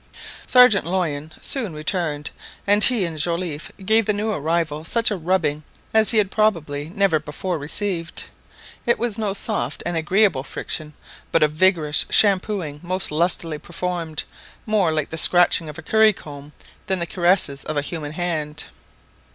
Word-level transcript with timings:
Sergeant 0.47 0.83
Loin 0.87 1.31
soon 1.41 1.73
returned, 1.73 2.31
and 2.65 2.83
he 2.83 3.05
and 3.05 3.19
Joliffe 3.19 3.71
gave 3.85 4.07
the 4.07 4.13
new 4.13 4.31
arrival 4.31 4.83
such 4.83 5.11
a 5.11 5.15
rubbing 5.15 5.61
as 5.93 6.09
he 6.09 6.17
had 6.17 6.31
probably 6.31 6.89
never 6.89 7.19
before 7.19 7.59
received. 7.59 8.23
It 8.87 8.97
was 8.97 9.19
no 9.19 9.33
soft 9.35 9.83
and 9.85 9.95
agreeable 9.95 10.41
friction, 10.43 10.95
but 11.31 11.43
a 11.43 11.47
vigorous 11.47 12.07
shampooing 12.09 12.79
most 12.81 13.11
lustily 13.11 13.59
performed, 13.59 14.23
more 14.65 14.91
like 14.91 15.11
the 15.11 15.19
scratching 15.19 15.69
of 15.69 15.77
a 15.77 15.83
curry 15.83 16.13
comb 16.13 16.51
than 16.87 16.97
the 16.97 17.05
caresses 17.05 17.63
of 17.63 17.77
a 17.77 17.83
human 17.83 18.13
hand. 18.13 18.63